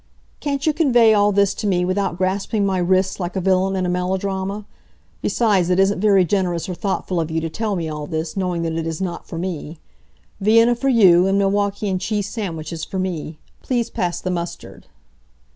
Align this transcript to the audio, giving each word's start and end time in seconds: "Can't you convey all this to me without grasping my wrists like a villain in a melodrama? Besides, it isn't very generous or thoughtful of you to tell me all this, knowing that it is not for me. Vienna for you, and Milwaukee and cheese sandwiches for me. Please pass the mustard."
"Can't 0.39 0.65
you 0.65 0.73
convey 0.73 1.13
all 1.13 1.31
this 1.31 1.53
to 1.53 1.67
me 1.67 1.85
without 1.85 2.17
grasping 2.17 2.65
my 2.65 2.79
wrists 2.79 3.19
like 3.19 3.35
a 3.35 3.39
villain 3.39 3.75
in 3.75 3.85
a 3.85 3.89
melodrama? 3.89 4.65
Besides, 5.21 5.69
it 5.69 5.77
isn't 5.79 5.99
very 5.99 6.25
generous 6.25 6.67
or 6.67 6.73
thoughtful 6.73 7.19
of 7.21 7.29
you 7.29 7.39
to 7.39 7.51
tell 7.51 7.75
me 7.75 7.87
all 7.87 8.07
this, 8.07 8.35
knowing 8.35 8.63
that 8.63 8.73
it 8.73 8.87
is 8.87 8.99
not 8.99 9.27
for 9.27 9.37
me. 9.37 9.77
Vienna 10.39 10.73
for 10.73 10.89
you, 10.89 11.27
and 11.27 11.37
Milwaukee 11.37 11.87
and 11.87 12.01
cheese 12.01 12.27
sandwiches 12.27 12.83
for 12.83 12.97
me. 12.97 13.37
Please 13.61 13.91
pass 13.91 14.19
the 14.19 14.31
mustard." 14.31 14.87